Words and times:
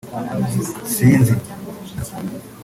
Sinzi 0.93 1.33